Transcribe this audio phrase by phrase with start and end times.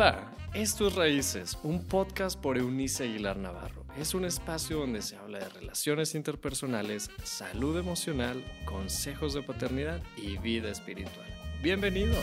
[0.00, 3.84] Hola, esto es Raíces, un podcast por Eunice Aguilar Navarro.
[3.98, 10.38] Es un espacio donde se habla de relaciones interpersonales, salud emocional, consejos de paternidad y
[10.38, 11.26] vida espiritual.
[11.62, 12.14] Bienvenido.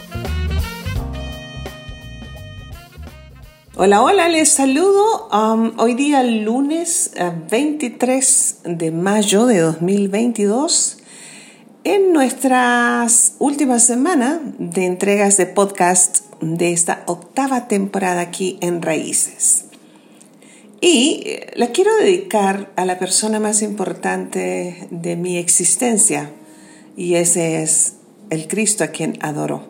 [3.75, 5.27] Hola, hola, les saludo.
[5.27, 7.13] Um, hoy día lunes
[7.51, 10.97] 23 eh, de mayo de 2022
[11.83, 19.65] en nuestras últimas semanas de entregas de podcast de esta octava temporada aquí en Raíces.
[20.79, 26.31] Y eh, la quiero dedicar a la persona más importante de mi existencia,
[26.95, 27.93] y ese es
[28.29, 29.69] el Cristo a quien adoro.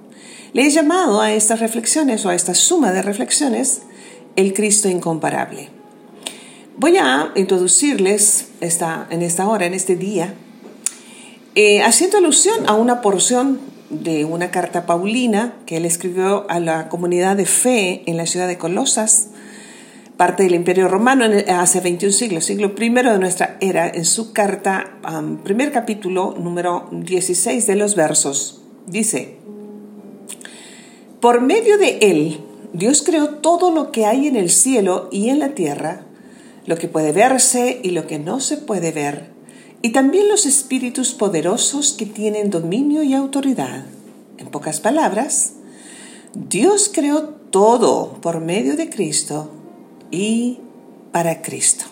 [0.53, 3.81] Le he llamado a estas reflexiones o a esta suma de reflexiones
[4.35, 5.69] el Cristo incomparable.
[6.77, 10.33] Voy a introducirles esta, en esta hora, en este día,
[11.55, 13.59] eh, haciendo alusión a una porción
[13.89, 18.47] de una carta paulina que él escribió a la comunidad de fe en la ciudad
[18.47, 19.29] de Colosas,
[20.17, 24.97] parte del Imperio Romano hace 21 siglos, siglo primero de nuestra era, en su carta,
[25.43, 29.37] primer capítulo, número 16 de los versos, dice,
[31.21, 32.39] por medio de él,
[32.73, 36.01] Dios creó todo lo que hay en el cielo y en la tierra,
[36.65, 39.36] lo que puede verse y lo que no se puede ver
[39.81, 43.85] y también los espíritus poderosos que tienen dominio y autoridad.
[44.37, 45.53] En pocas palabras,
[46.33, 49.51] Dios creó todo por medio de Cristo
[50.11, 50.59] y
[51.11, 51.85] para Cristo.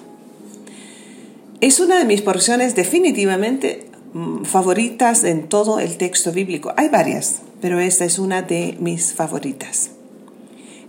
[1.61, 6.73] Es una de mis porciones definitivamente mm, favoritas en todo el texto bíblico.
[6.78, 9.91] Hay varias, pero esta es una de mis favoritas.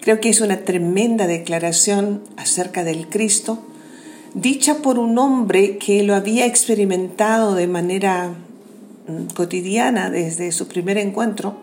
[0.01, 3.61] Creo que es una tremenda declaración acerca del Cristo
[4.35, 8.35] dicha por un hombre que lo había experimentado de manera
[9.09, 11.57] mm, cotidiana desde su primer encuentro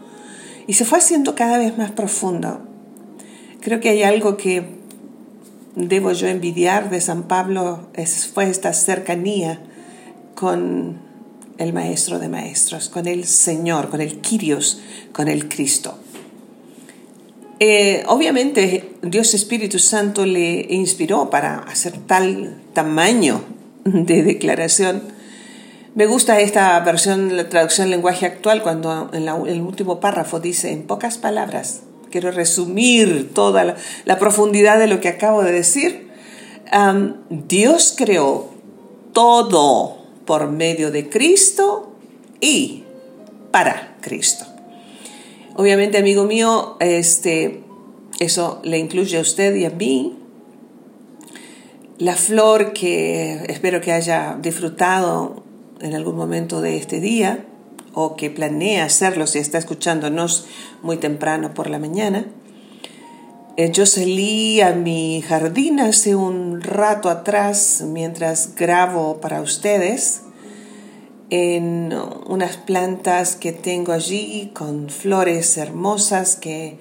[0.68, 2.62] y se fue haciendo cada vez más profundo.
[3.62, 4.66] Creo que hay algo que
[5.76, 9.60] debo yo envidiar de San Pablo, es, fue esta cercanía
[10.36, 10.98] con
[11.58, 15.98] el Maestro de Maestros, con el Señor, con el Kyrios, con el Cristo.
[17.60, 23.44] Eh, obviamente Dios Espíritu Santo le inspiró para hacer tal tamaño
[23.86, 25.04] de declaración.
[25.96, 30.84] Me gusta esta versión, la traducción lenguaje actual, cuando en, el último párrafo dice, en
[30.84, 33.76] pocas palabras, quiero resumir toda
[34.06, 36.10] la, profundidad de lo que acabo de decir.
[37.30, 38.50] Dios creó
[39.14, 41.96] todo por medio de Cristo
[42.42, 42.86] y
[43.52, 44.53] para Cristo.
[45.56, 47.64] Obviamente, amigo mío, este,
[48.20, 50.18] eso le incluye a usted y a mí.
[52.00, 55.44] La flor que espero que haya disfrutado
[55.80, 57.46] en algún momento de este día
[57.94, 60.48] o que planea hacerlo si está escuchándonos
[60.82, 62.26] muy temprano por la mañana.
[63.56, 70.24] Eh, yo salí a mi jardín hace un rato atrás mientras grabo para ustedes
[71.34, 71.92] en
[72.28, 76.78] unas plantas que tengo allí con flores hermosas que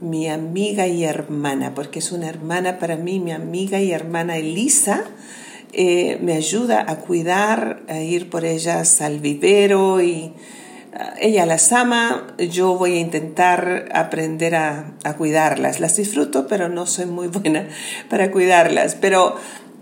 [0.00, 5.04] mi amiga y hermana, porque es una hermana para mí, mi amiga y hermana Elisa,
[5.72, 10.32] eh, me ayuda a cuidar, a ir por ellas al vivero y
[10.92, 15.78] ah, ella las ama, yo voy a intentar aprender a, a, cuidarlas.
[15.78, 17.68] Las disfruto, pero no soy muy buena
[18.10, 18.96] para cuidarlas.
[18.96, 19.36] Pero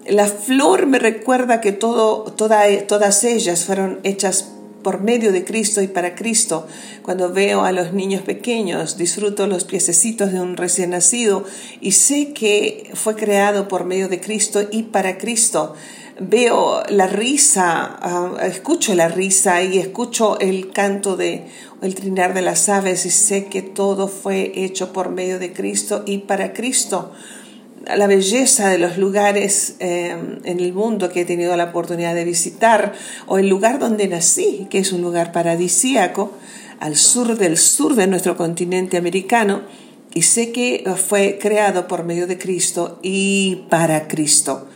[0.09, 4.53] la flor me recuerda que todo, todas ellas fueron hechas
[4.83, 6.67] por medio de Cristo y para Cristo.
[7.03, 11.45] Cuando veo a los niños pequeños, disfruto los piececitos de un recién nacido
[11.81, 15.75] y sé que fue creado por medio de Cristo y para Cristo.
[16.19, 21.47] Veo la risa, ah, escucho la risa y escucho el canto de
[21.81, 26.03] el trinar de las aves y sé que todo fue hecho por medio de Cristo
[26.07, 27.13] y para Cristo
[27.87, 32.25] la belleza de los lugares eh, en el mundo que he tenido la oportunidad de
[32.25, 32.93] visitar,
[33.27, 36.33] o el lugar donde nací, que es un lugar paradisíaco,
[36.81, 39.63] al sur del sur de nuestro continente americano,
[40.15, 44.69] y sé que fue creado por medio de Cristo y para Cristo.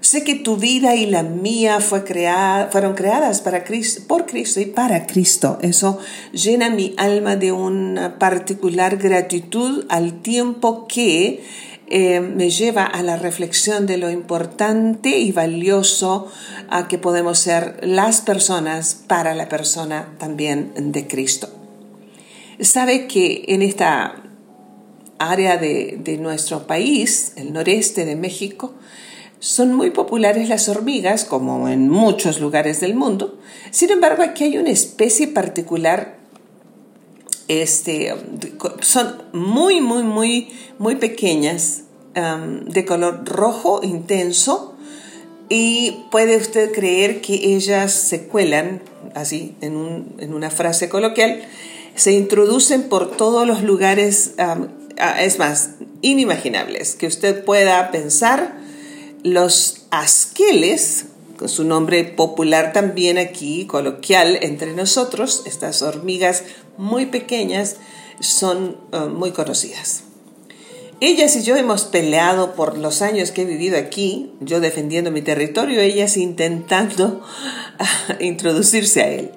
[0.00, 4.58] Sé que tu vida y la mía fue creada, fueron creadas para Cristo, por Cristo
[4.58, 5.58] y para Cristo.
[5.60, 5.98] Eso
[6.32, 11.44] llena mi alma de una particular gratitud al tiempo que
[11.90, 16.28] eh, me lleva a la reflexión de lo importante y valioso
[16.68, 21.48] a que podemos ser las personas para la persona también de Cristo.
[22.60, 24.22] Sabe que en esta
[25.18, 28.74] área de, de nuestro país, el noreste de México,
[29.40, 33.38] son muy populares las hormigas, como en muchos lugares del mundo.
[33.72, 36.19] Sin embargo, aquí hay una especie particular
[37.50, 38.14] este,
[38.80, 40.48] son muy, muy, muy,
[40.78, 41.82] muy pequeñas,
[42.14, 44.76] de color rojo intenso,
[45.48, 48.82] y puede usted creer que ellas se cuelan,
[49.14, 51.42] así, en, un, en una frase coloquial,
[51.96, 54.34] se introducen por todos los lugares,
[55.18, 55.70] es más,
[56.02, 58.56] inimaginables, que usted pueda pensar
[59.22, 61.06] los asqueles,
[61.48, 66.44] su nombre popular también aquí, coloquial entre nosotros, estas hormigas
[66.76, 67.76] muy pequeñas
[68.20, 70.04] son uh, muy conocidas.
[71.00, 75.22] Ellas y yo hemos peleado por los años que he vivido aquí, yo defendiendo mi
[75.22, 77.24] territorio, ellas intentando
[78.20, 79.30] introducirse a él.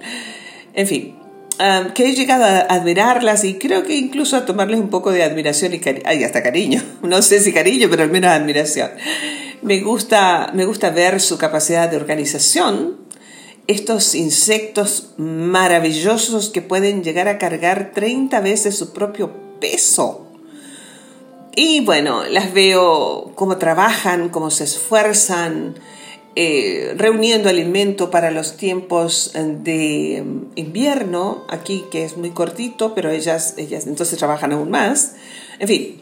[0.74, 1.16] En fin,
[1.60, 5.24] um, que he llegado a admirarlas y creo que incluso a tomarles un poco de
[5.24, 6.82] admiración y, y hasta cariño.
[7.02, 8.92] No sé si cariño, pero al menos admiración.
[9.64, 12.98] Me gusta, me gusta ver su capacidad de organización,
[13.68, 19.32] estos insectos maravillosos que pueden llegar a cargar 30 veces su propio
[19.62, 20.28] peso.
[21.56, 25.76] Y bueno, las veo cómo trabajan, cómo se esfuerzan,
[26.36, 30.26] eh, reuniendo alimento para los tiempos de
[30.56, 35.14] invierno, aquí que es muy cortito, pero ellas, ellas entonces trabajan aún más.
[35.60, 36.02] En fin,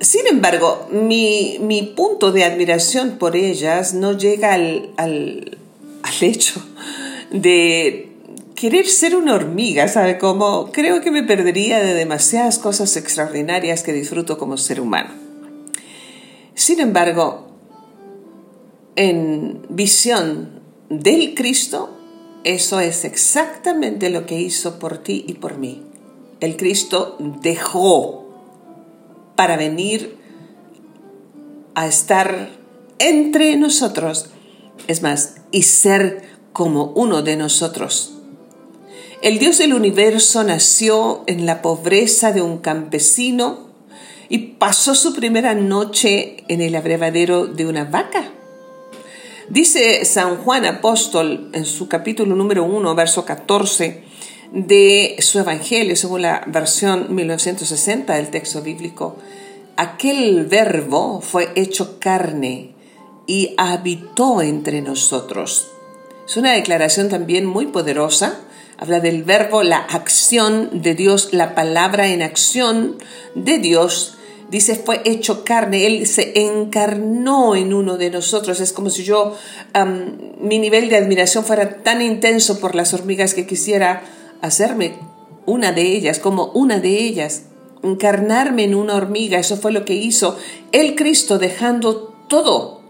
[0.00, 5.58] sin embargo, mi, mi, punto de admiración por ellas no llega al, al,
[6.02, 6.62] al, hecho
[7.30, 8.10] de
[8.54, 10.70] querer ser una hormiga, ¿sabe cómo?
[10.72, 15.10] Creo que me perdería de demasiadas cosas extraordinarias que disfruto como ser humano.
[16.54, 17.48] Sin embargo,
[18.96, 21.90] en visión del Cristo,
[22.44, 25.82] eso es exactamente lo que hizo por ti y por mí.
[26.40, 28.19] El Cristo dejó
[29.40, 30.18] para venir
[31.74, 32.50] a estar
[32.98, 34.26] entre nosotros,
[34.86, 38.18] es más, y ser como uno de nosotros.
[39.22, 43.70] El Dios del universo nació en la pobreza de un campesino
[44.28, 48.30] y pasó su primera noche en el abrevadero de una vaca.
[49.48, 54.04] Dice San Juan Apóstol en su capítulo número 1, verso 14
[54.52, 59.16] de su Evangelio, según la versión 1960 del texto bíblico,
[59.76, 62.74] aquel verbo fue hecho carne
[63.26, 65.68] y habitó entre nosotros.
[66.26, 68.40] Es una declaración también muy poderosa.
[68.76, 72.96] Habla del verbo, la acción de Dios, la palabra en acción
[73.34, 74.16] de Dios.
[74.50, 78.58] Dice, fue hecho carne, Él se encarnó en uno de nosotros.
[78.58, 79.36] Es como si yo,
[80.40, 84.02] mi nivel de admiración fuera tan intenso por las hormigas que quisiera
[84.42, 84.94] hacerme
[85.46, 87.44] una de ellas, como una de ellas,
[87.82, 90.36] encarnarme en una hormiga, eso fue lo que hizo
[90.72, 92.80] el Cristo dejando todo.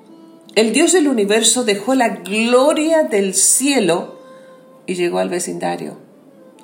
[0.56, 4.18] El Dios del universo dejó la gloria del cielo
[4.86, 5.96] y llegó al vecindario,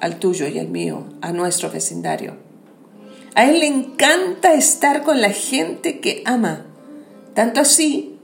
[0.00, 2.34] al tuyo y al mío, a nuestro vecindario.
[3.34, 6.66] A Él le encanta estar con la gente que ama,
[7.34, 8.18] tanto así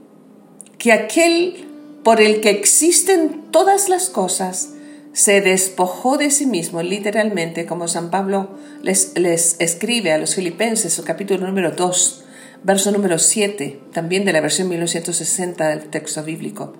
[0.77, 1.65] que aquel
[2.03, 4.73] por el que existen todas las cosas,
[5.13, 8.49] se despojó de sí mismo, literalmente, como San Pablo
[8.81, 12.25] les, les escribe a los filipenses, su capítulo número 2,
[12.63, 16.73] verso número 7, también de la versión 1960 del texto bíblico.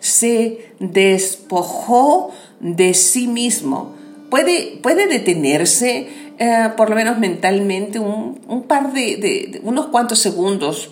[0.00, 2.30] Se despojó
[2.60, 3.96] de sí mismo.
[4.28, 6.08] Puede, puede detenerse,
[6.38, 10.90] eh, por lo menos mentalmente, un, un par de, de, unos cuantos segundos,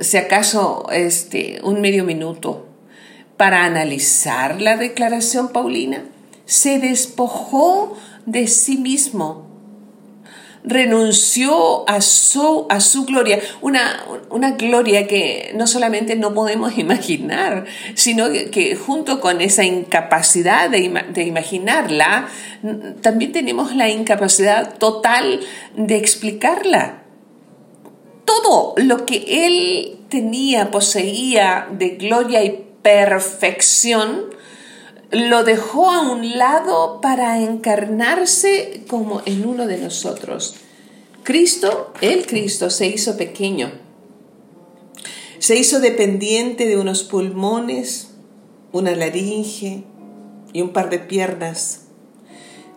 [0.00, 2.66] si acaso este, un medio minuto,
[3.36, 6.02] para analizar la declaración paulina
[6.52, 9.46] se despojó de sí mismo,
[10.64, 17.64] renunció a su, a su gloria, una, una, gloria que no solamente no podemos imaginar,
[17.94, 22.28] sino que, junto con esa incapacidad de, de imaginarla,
[23.00, 25.40] también tenemos la incapacidad total
[25.74, 27.04] de explicarla.
[28.26, 34.41] Todo lo que él tenía, poseía de gloria y perfección,
[35.12, 40.56] lo dejó a un lado para encarnarse como en uno de nosotros.
[41.22, 43.70] Cristo, el Cristo, se hizo pequeño.
[45.38, 48.08] Se hizo dependiente de unos pulmones,
[48.72, 49.84] una laringe
[50.54, 51.82] y un par de piernas.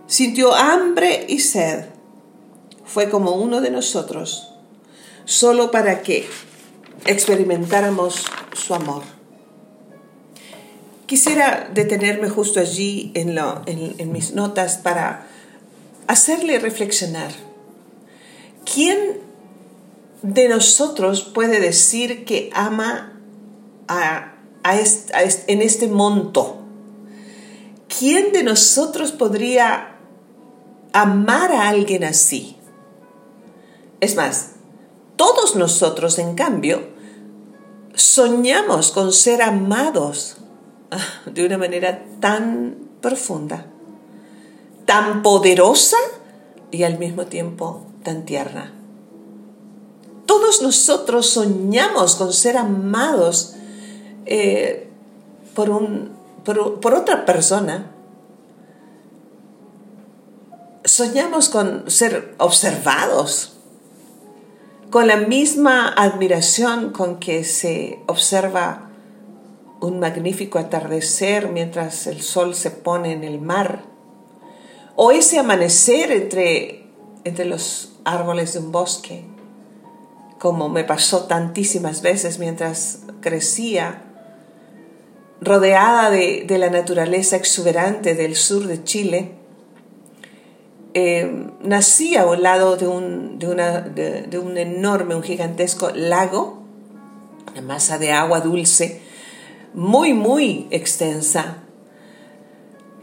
[0.08, 1.86] Sintió hambre y sed.
[2.84, 4.52] Fue como uno de nosotros,
[5.24, 6.28] solo para que
[7.06, 9.15] experimentáramos su amor.
[11.06, 15.28] Quisiera detenerme justo allí en, en, mis notas para
[16.08, 17.32] hacerle reflexionar.
[18.72, 19.20] ¿Quién
[20.24, 23.20] de nosotros puede decir que ama
[23.88, 24.34] a,
[24.64, 26.62] en este monto?
[27.88, 29.96] ¿Quién de nosotros podría
[30.96, 32.56] amar a alguien así.
[34.00, 34.52] Es más,
[35.18, 36.88] todos nosotros, en cambio,
[37.96, 40.38] soñamos con ser amados
[41.26, 43.66] de una manera tan profunda,
[44.86, 45.98] tan poderosa
[46.72, 48.72] y al mismo tiempo tan tierna.
[50.26, 53.56] Todos nosotros soñamos con ser amados
[54.26, 54.90] eh,
[55.54, 56.12] por, un,
[56.44, 57.92] por otra persona.
[60.84, 63.58] Soñamos con ser observados,
[64.90, 68.90] con la misma admiración con que se observa
[69.86, 73.84] un magnífico atardecer mientras el sol se pone en el mar,
[74.96, 76.86] o ese amanecer entre,
[77.24, 79.26] entre los árboles de un bosque,
[80.40, 84.04] como me pasó tantísimas veces mientras crecía,
[85.42, 89.36] rodeada de, de la naturaleza exuberante del sur de Chile,
[90.98, 96.64] eh, nací a un lado de un, de, una, de, un enorme, un gigantesco lago,
[97.52, 99.02] una masa de agua dulce,
[99.76, 101.58] muy, muy extensa,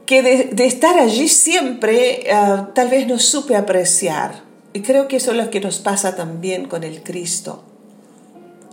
[0.07, 4.43] que de, estar allí siempre ah, tal vez no supe apreciar.
[4.73, 7.63] Y creo que eso es lo que nos pasa también con el Cristo.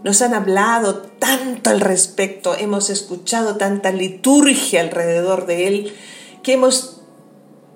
[0.03, 5.93] Nos han hablado tanto al respecto, hemos escuchado tanta liturgia alrededor de Él,
[6.41, 7.01] que hemos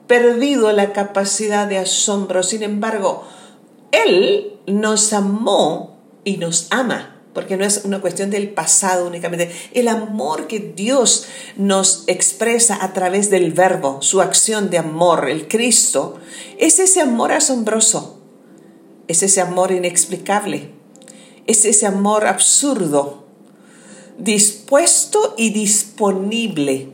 [0.08, 2.44] perdido la capacidad de asombro.
[2.44, 3.25] Sin embargo,
[3.92, 9.52] Él nos amó y nos ama porque no es una cuestión del pasado únicamente.
[9.74, 11.25] El amor que Dios
[11.58, 16.20] nos expresa a través del verbo, su acción de amor, el Cristo,
[16.60, 18.22] es ese amor asombroso,
[19.08, 20.70] es ese amor inexplicable,
[21.48, 23.25] es ese amor absurdo,
[24.18, 26.90] dispuesto y disponible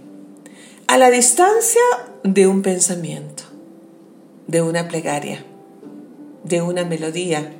[0.88, 1.82] a la distancia
[2.24, 3.44] de un pensamiento,
[4.48, 5.46] de una plegaria,
[6.44, 7.54] de una melodía,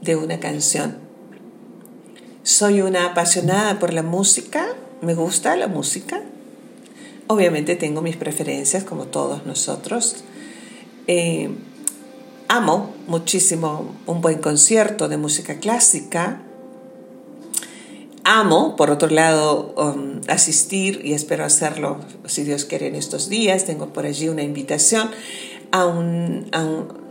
[0.00, 1.05] de una canción.
[2.46, 4.68] Soy una apasionada por la música,
[5.00, 6.22] me gusta la música.
[7.26, 10.18] Obviamente tengo mis preferencias como todos nosotros.
[11.08, 11.50] Eh,
[12.46, 16.42] amo muchísimo un buen concierto de música clásica
[18.26, 23.64] amo, por otro lado, um, asistir y espero hacerlo, si Dios quiere, en estos días.
[23.64, 25.10] Tengo por allí una invitación
[25.70, 27.05] a un, a un,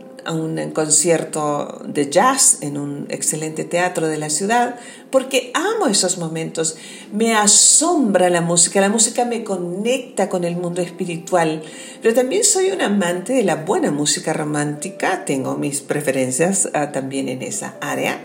[0.72, 4.76] concierto de jazz en un excelente teatro de la ciudad,
[5.10, 6.76] porque amo esos momentos.
[7.12, 11.62] Me asombra la música, la música me conecta con el mundo espiritual,
[12.02, 17.28] pero también soy un amante de la buena música romántica, tengo mis preferencias ah, también
[17.28, 18.20] en esa área.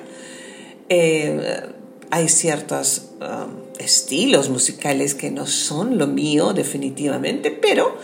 [0.90, 1.62] Eh,
[2.12, 7.98] hay ciertos um, estilos musicales que no son lo mío definitivamente, pero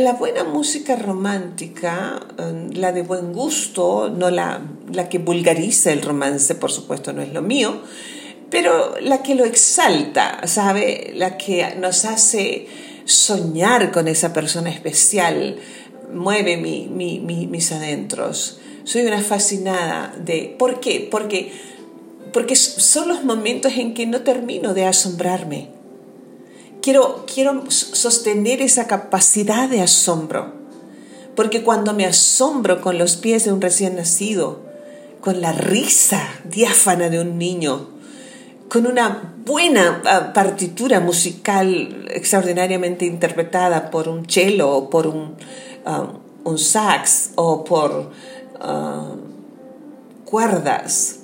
[0.00, 4.60] la buena música romántica, um, la de buen gusto, no la,
[4.92, 7.82] la que vulgariza el romance, por supuesto, no es lo mío,
[8.50, 11.12] pero la que lo exalta, ¿sabe?
[11.14, 12.66] La que nos hace
[13.04, 15.56] soñar con esa persona especial,
[16.12, 18.60] mueve mis adentros.
[18.84, 20.54] Soy una fascinada de...
[20.58, 21.08] ¿Por qué?
[21.10, 21.52] Porque
[22.34, 25.68] porque son los momentos en que no termino de asombrarme.
[26.84, 30.52] Quiero, quiero sostener esa capacidad de asombro,
[31.34, 34.60] porque cuando me asombro con los pies de un recién nacido,
[35.22, 37.88] con la risa diáfana de un niño,
[38.68, 45.36] con una buena ah, partitura musical extraordinariamente interpretada por un cello o por un,
[45.86, 46.12] ah,
[46.44, 48.10] un sax o por
[48.60, 49.14] ah,
[50.26, 51.20] cuerdas,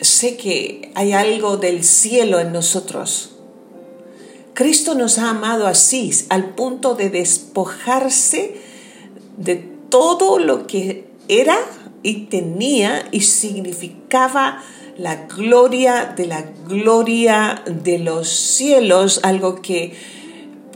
[0.00, 3.38] sé que hay algo del cielo en nosotros.
[4.54, 8.56] Cristo nos ha amado así, al punto de despojarse
[9.36, 9.56] de
[9.88, 11.56] todo lo que era
[12.02, 14.62] y tenía y significaba
[14.96, 19.94] la gloria de la gloria de los cielos, algo que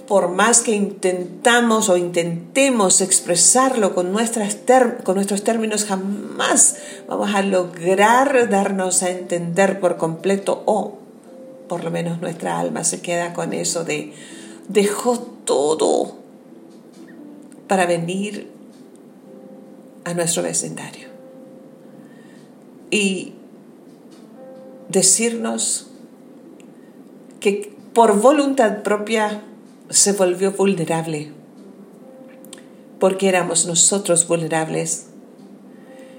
[0.07, 4.59] por más que intentamos o intentemos expresarlo con, nuestras
[5.03, 6.77] con nuestros términos, jamás
[7.09, 10.99] vamos a lograr darnos a entender por completo o
[11.75, 14.13] por lo menos nuestra alma se queda con eso de
[14.69, 16.19] dejó todo
[17.67, 18.49] para venir
[20.05, 21.09] a nuestro vecindario
[22.93, 23.33] y
[24.89, 25.89] decirnos
[27.41, 29.43] que por voluntad propia
[29.91, 31.33] se volvió vulnerable,
[33.01, 35.07] porque éramos nosotros vulnerables.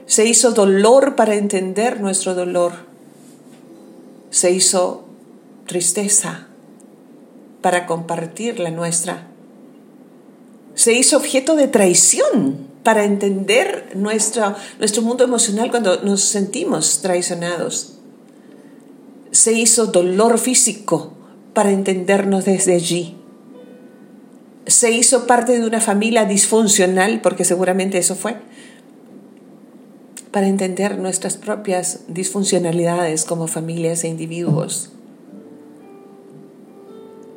[0.06, 2.74] Se hizo dolor para entender nuestro dolor.
[4.30, 5.05] Se hizo
[5.66, 6.48] tristeza
[7.62, 9.28] para compartir la nuestra.
[10.76, 17.98] Se hizo objeto de traición para entender nuestro, nuestro mundo emocional cuando nos sentimos traicionados.
[19.32, 21.14] Se hizo dolor físico
[21.54, 23.18] para entendernos desde allí.
[24.68, 28.36] Se hizo parte de una familia disfuncional, porque seguramente eso fue,
[30.32, 34.92] para entender nuestras propias disfuncionalidades como familias e individuos.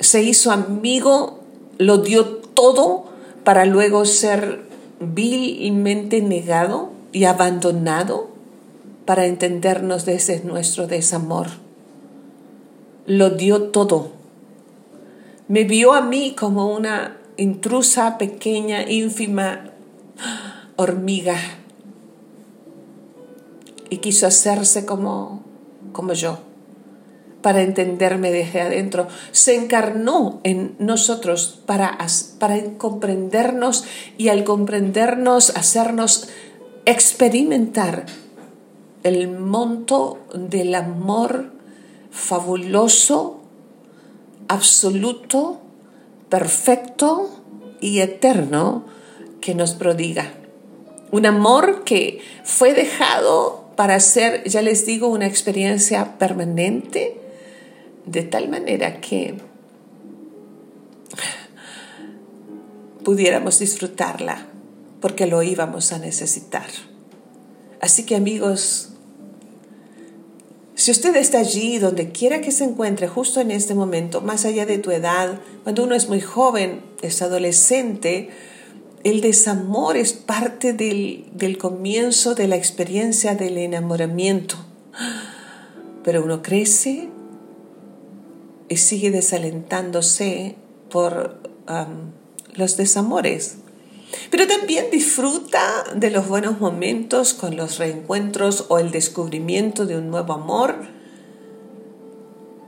[0.00, 1.40] Se hizo amigo,
[1.78, 3.04] lo dio todo
[3.44, 4.62] para luego ser
[5.00, 8.28] vilmente negado y abandonado
[9.04, 11.46] para entendernos desde nuestro desamor.
[13.06, 14.10] Lo dio todo.
[15.48, 19.70] Me vio a mí como una intrusa, pequeña, ínfima
[20.76, 21.36] hormiga
[23.90, 25.42] y quiso hacerse como,
[25.92, 26.47] como yo
[27.42, 29.08] para entenderme desde adentro.
[29.32, 31.98] Se encarnó en nosotros para,
[32.38, 33.84] para comprendernos
[34.16, 36.28] y al comprendernos hacernos
[36.84, 38.06] experimentar
[39.02, 41.52] el monto del amor
[42.10, 43.40] fabuloso,
[44.48, 45.60] absoluto,
[46.28, 47.30] perfecto
[47.80, 48.84] y eterno
[49.40, 50.32] que nos prodiga.
[51.10, 57.27] Un amor que fue dejado para ser, ya les digo, una experiencia permanente
[58.10, 59.34] de tal manera que
[63.04, 64.46] pudiéramos disfrutarla
[65.00, 66.66] porque lo íbamos a necesitar.
[67.80, 68.90] Así que amigos,
[70.74, 74.66] si usted está allí, donde quiera que se encuentre, justo en este momento, más allá
[74.66, 78.30] de tu edad, cuando uno es muy joven, es adolescente,
[79.04, 84.56] el desamor es parte del, del comienzo de la experiencia del enamoramiento.
[86.02, 87.08] Pero uno crece,
[88.68, 90.56] y sigue desalentándose
[90.90, 91.38] por
[92.54, 93.58] los desamores.
[94.30, 100.10] Pero también disfruta de los buenos momentos con los reencuentros o el descubrimiento de un
[100.10, 100.76] nuevo amor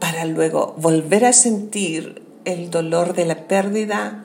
[0.01, 4.25] para luego volver a sentir el dolor de la pérdida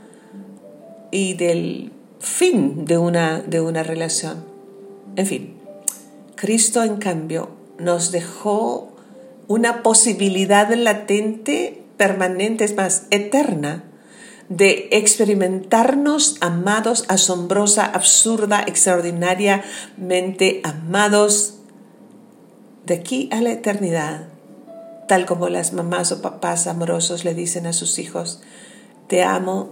[1.12, 4.43] y del fin de una, de una relación.
[5.15, 5.54] En fin,
[6.36, 8.94] Cristo en cambio nos dejó
[9.47, 13.84] una posibilidad latente, permanente, es más, eterna,
[14.49, 21.55] de experimentarnos amados, asombrosa, absurda, extraordinariamente amados
[22.86, 24.27] de aquí a la eternidad,
[25.08, 28.41] tal como las mamás o papás amorosos le dicen a sus hijos,
[29.08, 29.71] te amo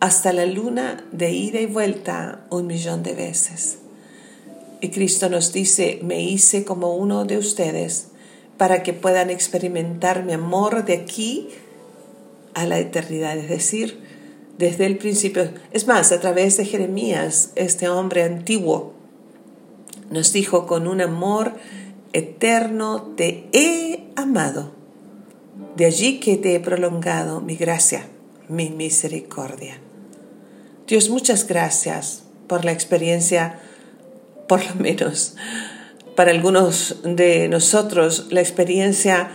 [0.00, 3.78] hasta la luna de ida y vuelta un millón de veces.
[4.80, 8.08] Y Cristo nos dice, me hice como uno de ustedes
[8.56, 11.48] para que puedan experimentar mi amor de aquí
[12.54, 13.98] a la eternidad, es decir,
[14.58, 15.50] desde el principio.
[15.72, 18.94] Es más, a través de Jeremías, este hombre antiguo
[20.10, 21.54] nos dijo, con un amor
[22.12, 24.72] eterno te he amado.
[25.76, 28.08] De allí que te he prolongado mi gracia,
[28.48, 29.78] mi misericordia.
[30.86, 33.60] Dios, muchas gracias por la experiencia
[34.48, 35.36] por lo menos
[36.18, 39.30] para algunos de nosotros, la experiencia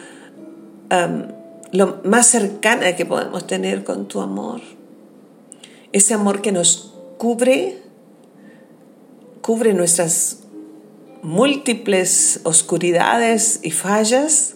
[1.71, 4.59] lo más cercana que podemos tener con tu amor.
[5.93, 7.81] Ese amor que nos cubre,
[9.41, 10.39] cubre nuestras
[11.21, 14.55] múltiples oscuridades y fallas,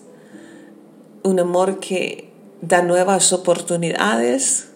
[1.24, 2.30] un amor que
[2.62, 4.67] da nuevas oportunidades,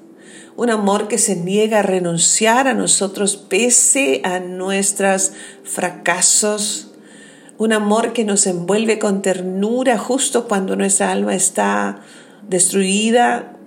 [0.56, 5.32] un amor que se niega a renunciar a nosotros pese a nuestros
[5.64, 6.92] fracasos,
[7.58, 12.02] un amor que nos envuelve con ternura justo cuando nuestra alma está
[12.48, 13.58] destruida,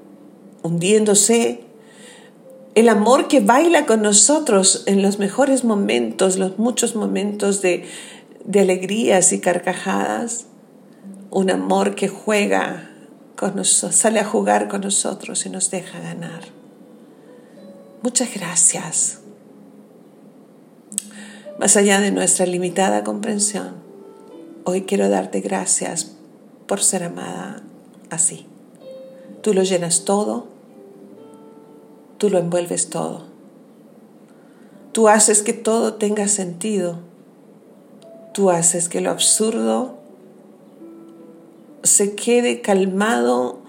[0.63, 1.61] hundiéndose,
[2.75, 7.85] el amor que baila con nosotros en los mejores momentos, los muchos momentos de,
[8.45, 10.47] de alegrías y carcajadas,
[11.31, 12.91] un amor que juega
[13.37, 16.64] con nosotros, sale a jugar con nosotros y nos deja ganar.
[18.05, 19.21] Muchas gracias.
[21.59, 23.77] Más allá de nuestra limitada comprensión,
[24.65, 26.15] hoy quiero darte gracias
[26.67, 27.63] por ser amada
[28.11, 28.47] así.
[29.41, 30.49] Tú lo llenas todo,
[32.19, 33.25] tú lo envuelves todo.
[34.93, 36.99] Tú haces que todo tenga sentido.
[38.35, 39.97] Tú haces que lo absurdo
[41.83, 43.61] se quede calmado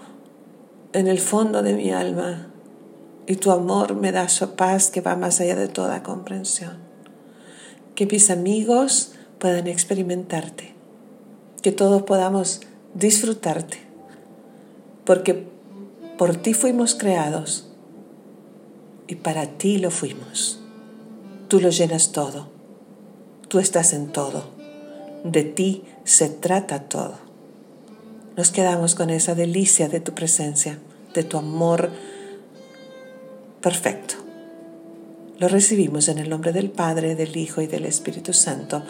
[0.92, 2.50] en el fondo de mi alma
[3.26, 6.76] y tu amor me da su paz que va más allá de toda comprensión.
[7.94, 10.74] Que mis amigos puedan experimentarte,
[11.62, 12.60] que todos podamos
[12.94, 13.78] disfrutarte,
[15.04, 15.46] porque
[16.16, 17.68] por ti fuimos creados
[19.08, 20.60] y para ti lo fuimos.
[21.48, 22.48] Tú lo llenas todo.
[23.48, 24.44] Tú estás en todo.
[25.22, 27.14] De ti se trata todo.
[28.36, 30.78] Nos quedamos con esa delicia de tu presencia,
[31.14, 31.90] de tu amor
[33.60, 34.14] perfecto.
[35.38, 38.82] Lo recibimos en el nombre del Padre, del Hijo y del Espíritu Santo.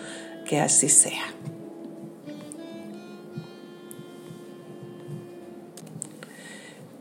[0.48, 1.24] Que así sea.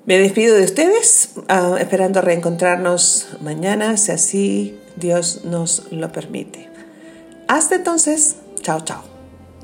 [0.05, 6.69] Me despido de ustedes, uh, esperando reencontrarnos mañana, si así Dios nos lo permite.
[7.47, 9.03] Hasta entonces, chao, chao.